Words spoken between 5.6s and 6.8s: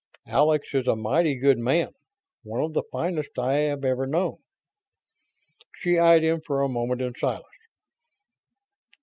She eyed him for a